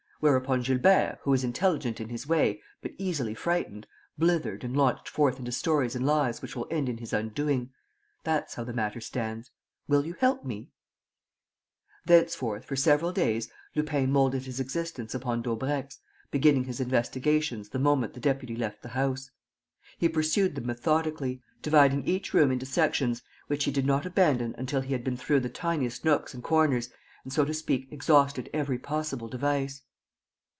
Whereupon 0.23 0.61
Gilbert, 0.61 1.17
who 1.23 1.33
is 1.33 1.43
intelligent 1.43 1.99
in 1.99 2.09
his 2.09 2.27
way, 2.27 2.61
but 2.83 2.91
easily 2.99 3.33
frightened, 3.33 3.87
blithered 4.19 4.63
and 4.63 4.77
launched 4.77 5.09
forth 5.09 5.39
into 5.39 5.51
stories 5.51 5.95
and 5.95 6.05
lies 6.05 6.43
which 6.43 6.55
will 6.55 6.67
end 6.69 6.87
in 6.89 6.99
his 6.99 7.11
undoing. 7.11 7.71
That's 8.23 8.53
how 8.53 8.63
the 8.63 8.71
matter 8.71 9.01
stands. 9.01 9.49
Will 9.87 10.05
you 10.05 10.13
help 10.13 10.45
me?" 10.45 10.69
The 12.05 12.13
deputy 12.13 12.17
came 12.19 12.19
home 12.19 12.19
at 12.21 12.21
midnight. 12.21 12.21
Thenceforth, 12.21 12.65
for 12.65 12.75
several 12.75 13.11
days, 13.11 13.51
Lupin 13.73 14.11
moulded 14.11 14.43
his 14.45 14.59
existence 14.59 15.15
upon 15.15 15.41
Daubrecq's, 15.41 15.97
beginning 16.29 16.65
his 16.65 16.79
investigations 16.79 17.69
the 17.69 17.79
moment 17.79 18.13
the 18.13 18.19
deputy 18.19 18.55
left 18.55 18.83
the 18.83 18.89
house. 18.89 19.31
He 19.97 20.07
pursued 20.07 20.53
them 20.53 20.67
methodically, 20.67 21.41
dividing 21.63 22.05
each 22.05 22.31
room 22.31 22.51
into 22.51 22.67
sections 22.67 23.23
which 23.47 23.63
he 23.63 23.71
did 23.71 23.87
not 23.87 24.05
abandon 24.05 24.53
until 24.59 24.81
he 24.81 24.93
had 24.93 25.03
been 25.03 25.17
through 25.17 25.39
the 25.39 25.49
tiniest 25.49 26.05
nooks 26.05 26.35
and 26.35 26.43
corners 26.43 26.91
and, 27.23 27.33
so 27.33 27.43
to 27.43 27.55
speak, 27.55 27.87
exhausted 27.91 28.51
every 28.53 28.77
possible 28.77 29.27
device. 29.27 29.81